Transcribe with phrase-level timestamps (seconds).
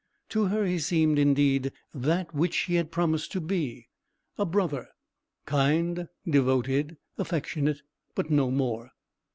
[0.29, 3.89] To her he seemed, indeed, that which he had promised to be,
[4.35, 7.83] a brother—kind, devoted, affectionate:
[8.15, 8.93] but no more.